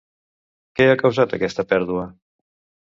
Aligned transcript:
Què 0.79 0.89
ha 0.93 0.97
causat 1.03 1.37
aquesta 1.41 1.69
pèrdua? 1.75 2.09